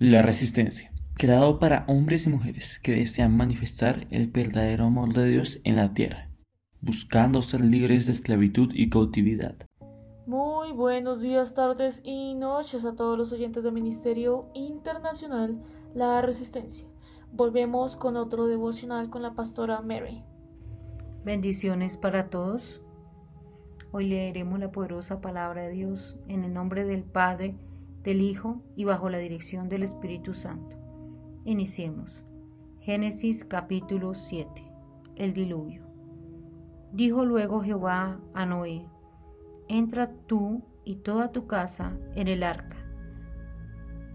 La 0.00 0.22
resistencia, 0.22 0.90
creado 1.16 1.60
para 1.60 1.84
hombres 1.86 2.26
y 2.26 2.28
mujeres 2.28 2.80
que 2.82 2.96
desean 2.96 3.36
manifestar 3.36 4.08
el 4.10 4.26
verdadero 4.26 4.86
amor 4.86 5.14
de 5.14 5.28
Dios 5.28 5.60
en 5.62 5.76
la 5.76 5.94
tierra, 5.94 6.32
buscando 6.80 7.42
ser 7.42 7.60
libres 7.60 8.06
de 8.06 8.12
esclavitud 8.12 8.72
y 8.74 8.90
cautividad. 8.90 9.54
Muy 10.26 10.72
buenos 10.72 11.20
días, 11.20 11.54
tardes 11.54 12.00
y 12.02 12.34
noches 12.34 12.84
a 12.84 12.96
todos 12.96 13.16
los 13.16 13.32
oyentes 13.32 13.62
del 13.62 13.72
Ministerio 13.72 14.50
Internacional 14.52 15.62
La 15.94 16.20
Resistencia. 16.22 16.88
Volvemos 17.30 17.94
con 17.94 18.16
otro 18.16 18.46
devocional 18.46 19.10
con 19.10 19.22
la 19.22 19.34
pastora 19.34 19.80
Mary. 19.80 20.24
Bendiciones 21.24 21.96
para 21.96 22.30
todos. 22.30 22.82
Hoy 23.92 24.08
leeremos 24.08 24.58
la 24.58 24.72
poderosa 24.72 25.20
palabra 25.20 25.62
de 25.62 25.70
Dios 25.70 26.18
en 26.26 26.42
el 26.42 26.52
nombre 26.52 26.84
del 26.84 27.04
Padre, 27.04 27.54
del 28.04 28.20
Hijo 28.20 28.62
y 28.76 28.84
bajo 28.84 29.08
la 29.08 29.18
dirección 29.18 29.70
del 29.70 29.82
Espíritu 29.82 30.34
Santo. 30.34 30.76
Iniciemos. 31.44 32.24
Génesis 32.80 33.46
capítulo 33.46 34.14
7. 34.14 34.46
El 35.16 35.32
diluvio. 35.32 35.82
Dijo 36.92 37.24
luego 37.24 37.62
Jehová 37.62 38.20
a 38.34 38.44
Noé, 38.44 38.86
entra 39.68 40.12
tú 40.26 40.62
y 40.84 40.96
toda 40.96 41.32
tu 41.32 41.46
casa 41.46 41.96
en 42.14 42.28
el 42.28 42.42
arca, 42.42 42.76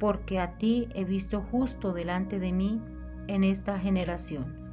porque 0.00 0.40
a 0.40 0.56
ti 0.56 0.88
he 0.94 1.04
visto 1.04 1.42
justo 1.42 1.92
delante 1.92 2.38
de 2.38 2.52
mí 2.52 2.80
en 3.28 3.44
esta 3.44 3.78
generación. 3.78 4.64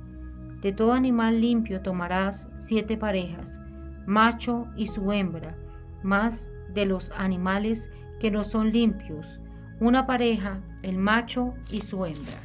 De 0.62 0.72
todo 0.72 0.94
animal 0.94 1.42
limpio 1.42 1.82
tomarás 1.82 2.50
siete 2.56 2.96
parejas, 2.96 3.62
macho 4.06 4.68
y 4.78 4.88
su 4.88 5.12
hembra, 5.12 5.58
más 6.02 6.54
de 6.74 6.86
los 6.86 7.12
animales 7.12 7.90
que 8.22 8.30
no 8.30 8.44
son 8.44 8.72
limpios, 8.72 9.42
una 9.80 10.06
pareja, 10.06 10.60
el 10.84 11.00
macho 11.00 11.56
y 11.72 11.82
su 11.82 12.06
hembra. 12.06 12.38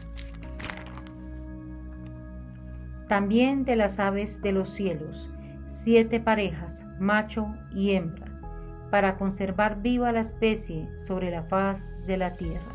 También 3.09 3.67
de 3.67 3.77
las 3.77 4.01
aves 4.01 4.41
de 4.41 4.53
los 4.53 4.71
cielos, 4.71 5.31
siete 5.67 6.19
parejas, 6.19 6.87
macho 6.99 7.55
y 7.75 7.91
hembra, 7.91 8.41
para 8.91 9.19
conservar 9.19 9.83
viva 9.83 10.13
la 10.13 10.21
especie 10.21 10.89
sobre 10.97 11.31
la 11.31 11.43
faz 11.43 11.95
de 12.07 12.17
la 12.17 12.33
tierra. 12.33 12.75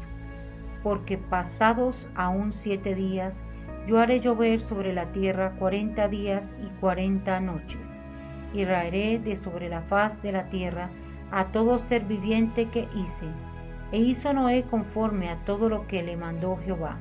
Porque 0.83 1.17
pasados 1.17 2.07
aún 2.13 2.53
siete 2.53 2.93
días, 2.93 3.43
yo 3.87 3.99
haré 3.99 4.19
llover 4.19 4.59
sobre 4.59 4.93
la 4.93 5.11
tierra 5.11 5.53
cuarenta 5.53 6.07
días 6.07 6.55
y 6.63 6.69
cuarenta 6.79 7.39
noches, 7.39 8.03
y 8.53 8.63
raeré 8.63 9.17
de 9.17 9.35
sobre 9.35 9.69
la 9.69 9.81
faz 9.81 10.21
de 10.21 10.33
la 10.33 10.49
tierra 10.49 10.91
a 11.31 11.45
todo 11.51 11.79
ser 11.79 12.03
viviente 12.03 12.69
que 12.69 12.87
hice. 12.95 13.25
E 13.91 13.99
hizo 13.99 14.33
Noé 14.33 14.63
conforme 14.63 15.29
a 15.29 15.37
todo 15.45 15.69
lo 15.69 15.87
que 15.87 16.03
le 16.03 16.17
mandó 16.17 16.57
Jehová. 16.57 16.97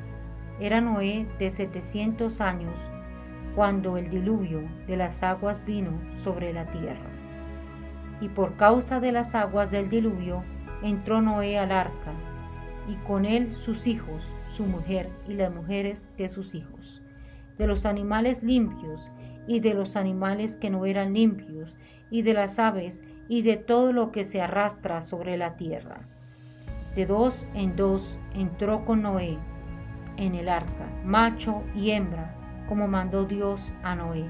Era 0.60 0.80
Noé 0.80 1.26
de 1.38 1.50
setecientos 1.50 2.40
años 2.40 2.78
cuando 3.54 3.96
el 3.96 4.10
diluvio 4.10 4.62
de 4.86 4.96
las 4.96 5.22
aguas 5.22 5.64
vino 5.64 5.92
sobre 6.22 6.52
la 6.52 6.66
tierra. 6.66 7.10
Y 8.20 8.28
por 8.28 8.56
causa 8.56 9.00
de 9.00 9.12
las 9.12 9.34
aguas 9.34 9.70
del 9.70 9.88
diluvio 9.88 10.44
entró 10.82 11.20
Noé 11.20 11.58
al 11.58 11.72
arca, 11.72 12.12
y 12.88 12.94
con 13.06 13.24
él 13.24 13.54
sus 13.54 13.86
hijos, 13.86 14.34
su 14.46 14.64
mujer 14.64 15.08
y 15.28 15.34
las 15.34 15.52
mujeres 15.52 16.10
de 16.16 16.28
sus 16.28 16.54
hijos, 16.54 17.02
de 17.58 17.66
los 17.66 17.86
animales 17.86 18.42
limpios 18.42 19.10
y 19.46 19.60
de 19.60 19.74
los 19.74 19.96
animales 19.96 20.56
que 20.56 20.70
no 20.70 20.86
eran 20.86 21.14
limpios, 21.14 21.76
y 22.10 22.22
de 22.22 22.34
las 22.34 22.58
aves 22.58 23.02
y 23.30 23.42
de 23.42 23.56
todo 23.56 23.92
lo 23.92 24.10
que 24.10 24.24
se 24.24 24.42
arrastra 24.42 25.00
sobre 25.00 25.36
la 25.36 25.54
tierra. 25.54 26.00
De 26.96 27.06
dos 27.06 27.46
en 27.54 27.76
dos 27.76 28.18
entró 28.34 28.84
con 28.84 29.02
Noé 29.02 29.38
en 30.16 30.34
el 30.34 30.48
arca, 30.48 30.88
macho 31.04 31.62
y 31.76 31.92
hembra, 31.92 32.34
como 32.68 32.88
mandó 32.88 33.26
Dios 33.26 33.72
a 33.84 33.94
Noé. 33.94 34.24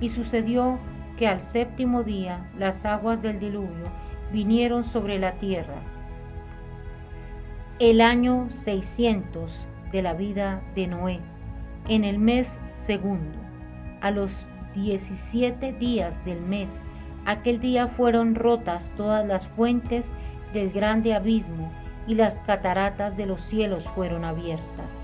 Y 0.00 0.08
sucedió 0.08 0.78
que 1.18 1.28
al 1.28 1.42
séptimo 1.42 2.04
día 2.04 2.50
las 2.56 2.86
aguas 2.86 3.20
del 3.20 3.38
diluvio 3.38 3.84
vinieron 4.32 4.82
sobre 4.82 5.18
la 5.18 5.32
tierra. 5.32 5.82
El 7.78 8.00
año 8.00 8.46
600 8.48 9.66
de 9.92 10.00
la 10.00 10.14
vida 10.14 10.62
de 10.74 10.86
Noé, 10.86 11.20
en 11.86 12.02
el 12.02 12.18
mes 12.18 12.58
segundo, 12.72 13.38
a 14.00 14.10
los 14.10 14.48
17 14.74 15.74
días 15.74 16.24
del 16.24 16.40
mes 16.40 16.82
Aquel 17.28 17.60
día 17.60 17.88
fueron 17.88 18.34
rotas 18.34 18.94
todas 18.96 19.26
las 19.26 19.46
fuentes 19.48 20.14
del 20.54 20.70
grande 20.70 21.12
abismo 21.12 21.70
y 22.06 22.14
las 22.14 22.40
cataratas 22.40 23.18
de 23.18 23.26
los 23.26 23.42
cielos 23.42 23.86
fueron 23.94 24.24
abiertas. 24.24 24.98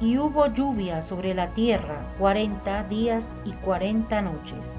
Y 0.00 0.18
hubo 0.18 0.46
lluvia 0.46 1.02
sobre 1.02 1.34
la 1.34 1.48
tierra 1.54 2.06
cuarenta 2.20 2.84
días 2.84 3.36
y 3.44 3.50
cuarenta 3.50 4.22
noches. 4.22 4.76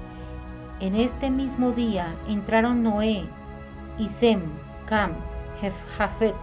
En 0.80 0.96
este 0.96 1.28
mismo 1.28 1.72
día 1.72 2.14
entraron 2.26 2.82
Noé 2.82 3.26
y 3.98 4.08
Sem, 4.08 4.40
Cam, 4.86 5.12
Jafet, 5.98 6.34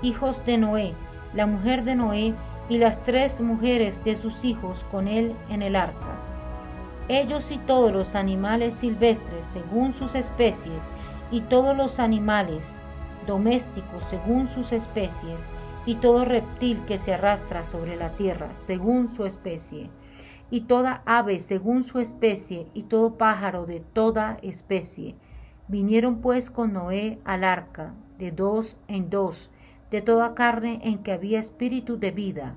hijos 0.00 0.42
de 0.46 0.56
Noé, 0.56 0.94
la 1.34 1.44
mujer 1.44 1.84
de 1.84 1.94
Noé 1.96 2.32
y 2.70 2.78
las 2.78 3.02
tres 3.02 3.42
mujeres 3.42 4.02
de 4.04 4.16
sus 4.16 4.42
hijos 4.42 4.86
con 4.90 5.06
él 5.06 5.34
en 5.50 5.60
el 5.60 5.76
arca 5.76 6.33
ellos 7.08 7.50
y 7.50 7.58
todos 7.58 7.92
los 7.92 8.14
animales 8.14 8.74
silvestres 8.74 9.44
según 9.52 9.92
sus 9.92 10.14
especies, 10.14 10.90
y 11.30 11.40
todos 11.40 11.76
los 11.76 11.98
animales 11.98 12.82
domésticos 13.26 14.04
según 14.10 14.48
sus 14.48 14.72
especies, 14.72 15.48
y 15.86 15.96
todo 15.96 16.24
reptil 16.24 16.84
que 16.86 16.98
se 16.98 17.14
arrastra 17.14 17.64
sobre 17.64 17.96
la 17.96 18.10
tierra 18.10 18.50
según 18.54 19.14
su 19.14 19.26
especie, 19.26 19.90
y 20.50 20.62
toda 20.62 21.02
ave 21.04 21.40
según 21.40 21.84
su 21.84 21.98
especie, 21.98 22.66
y 22.74 22.84
todo 22.84 23.16
pájaro 23.16 23.66
de 23.66 23.80
toda 23.80 24.38
especie. 24.42 25.14
Vinieron 25.68 26.20
pues 26.20 26.50
con 26.50 26.72
Noé 26.72 27.18
al 27.24 27.44
arca, 27.44 27.94
de 28.18 28.30
dos 28.30 28.76
en 28.88 29.10
dos, 29.10 29.50
de 29.90 30.02
toda 30.02 30.34
carne 30.34 30.80
en 30.82 30.98
que 30.98 31.12
había 31.12 31.38
espíritu 31.38 31.98
de 31.98 32.10
vida. 32.10 32.54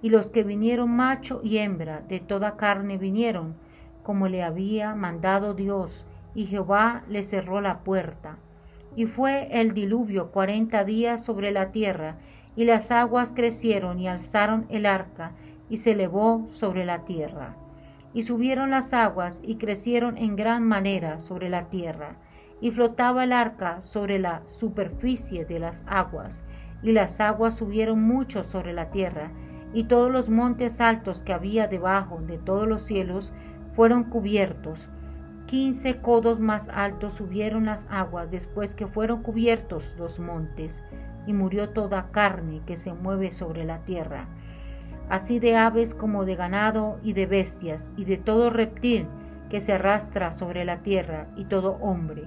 Y 0.00 0.10
los 0.10 0.30
que 0.30 0.44
vinieron 0.44 0.90
macho 0.90 1.40
y 1.42 1.58
hembra, 1.58 2.02
de 2.08 2.20
toda 2.20 2.56
carne 2.56 2.98
vinieron, 2.98 3.54
como 4.08 4.26
le 4.26 4.42
había 4.42 4.94
mandado 4.94 5.52
Dios, 5.52 6.06
y 6.34 6.46
Jehová 6.46 7.02
le 7.10 7.22
cerró 7.24 7.60
la 7.60 7.80
puerta. 7.80 8.38
Y 8.96 9.04
fue 9.04 9.60
el 9.60 9.74
diluvio 9.74 10.30
cuarenta 10.32 10.82
días 10.82 11.22
sobre 11.22 11.50
la 11.50 11.72
tierra, 11.72 12.16
y 12.56 12.64
las 12.64 12.90
aguas 12.90 13.34
crecieron 13.34 14.00
y 14.00 14.08
alzaron 14.08 14.64
el 14.70 14.86
arca, 14.86 15.32
y 15.68 15.76
se 15.76 15.90
elevó 15.90 16.46
sobre 16.52 16.86
la 16.86 17.04
tierra. 17.04 17.54
Y 18.14 18.22
subieron 18.22 18.70
las 18.70 18.94
aguas 18.94 19.42
y 19.44 19.56
crecieron 19.56 20.16
en 20.16 20.36
gran 20.36 20.64
manera 20.64 21.20
sobre 21.20 21.50
la 21.50 21.64
tierra, 21.68 22.16
y 22.62 22.70
flotaba 22.70 23.24
el 23.24 23.32
arca 23.34 23.82
sobre 23.82 24.18
la 24.18 24.40
superficie 24.46 25.44
de 25.44 25.58
las 25.58 25.84
aguas, 25.86 26.46
y 26.82 26.92
las 26.92 27.20
aguas 27.20 27.56
subieron 27.58 28.00
mucho 28.00 28.42
sobre 28.42 28.72
la 28.72 28.90
tierra, 28.90 29.32
y 29.74 29.84
todos 29.84 30.10
los 30.10 30.30
montes 30.30 30.80
altos 30.80 31.22
que 31.22 31.34
había 31.34 31.66
debajo 31.66 32.22
de 32.22 32.38
todos 32.38 32.66
los 32.66 32.80
cielos 32.84 33.34
fueron 33.78 34.02
cubiertos. 34.02 34.88
Quince 35.46 35.98
codos 35.98 36.40
más 36.40 36.68
altos 36.68 37.14
subieron 37.14 37.66
las 37.66 37.86
aguas 37.92 38.28
después 38.28 38.74
que 38.74 38.88
fueron 38.88 39.22
cubiertos 39.22 39.94
los 39.96 40.18
montes, 40.18 40.82
y 41.28 41.32
murió 41.32 41.68
toda 41.68 42.10
carne 42.10 42.60
que 42.66 42.76
se 42.76 42.92
mueve 42.92 43.30
sobre 43.30 43.64
la 43.64 43.84
tierra, 43.84 44.26
así 45.08 45.38
de 45.38 45.56
aves 45.56 45.94
como 45.94 46.24
de 46.24 46.34
ganado 46.34 46.98
y 47.04 47.12
de 47.12 47.26
bestias, 47.26 47.92
y 47.96 48.04
de 48.04 48.16
todo 48.16 48.50
reptil 48.50 49.06
que 49.48 49.60
se 49.60 49.74
arrastra 49.74 50.32
sobre 50.32 50.64
la 50.64 50.78
tierra, 50.78 51.28
y 51.36 51.44
todo 51.44 51.78
hombre. 51.80 52.24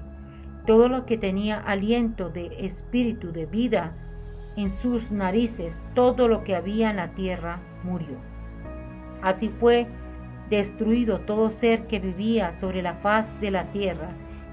Todo 0.65 0.87
lo 0.87 1.05
que 1.05 1.17
tenía 1.17 1.59
aliento 1.59 2.29
de 2.29 2.65
espíritu 2.65 3.33
de 3.33 3.45
vida 3.45 3.91
en 4.55 4.69
sus 4.69 5.11
narices, 5.11 5.83
todo 5.95 6.29
lo 6.29 6.45
que 6.45 6.55
había 6.55 6.91
en 6.91 6.95
la 6.95 7.09
tierra 7.09 7.59
murió. 7.83 8.15
Así 9.21 9.49
fue 9.49 9.89
destruido 10.51 11.21
todo 11.21 11.49
ser 11.49 11.87
que 11.87 11.99
vivía 11.99 12.51
sobre 12.51 12.83
la 12.83 12.93
faz 12.95 13.39
de 13.41 13.49
la 13.49 13.71
tierra, 13.71 14.09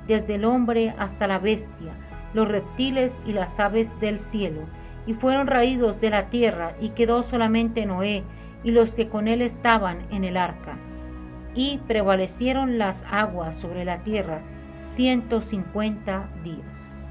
desde 0.07 0.37
el 0.37 0.47
hombre 0.47 0.95
hasta 0.97 1.27
la 1.27 1.39
bestia, 1.39 1.93
los 2.33 2.49
reptiles 2.49 3.21
y 3.27 3.33
las 3.33 3.61
aves 3.61 3.99
del 4.01 4.19
cielo, 4.19 4.63
y 5.07 5.15
fueron 5.15 5.49
raídos 5.49 6.01
de 6.01 6.11
la 6.11 6.31
tierra, 6.31 6.75
y 6.81 6.91
quedó 6.91 7.23
solamente 7.23 7.85
Noé 7.85 8.23
y 8.63 8.71
los 8.71 8.95
que 8.95 9.09
con 9.09 9.29
él 9.29 9.43
estaban 9.43 9.99
en 10.11 10.25
el 10.25 10.37
arca. 10.37 10.77
Y 11.55 11.79
prevalecieron 11.89 12.79
las 12.79 13.05
aguas 13.11 13.57
sobre 13.57 13.85
la 13.85 14.03
tierra 14.03 14.41
ciento 14.77 15.41
cincuenta 15.41 16.29
días. 16.45 17.08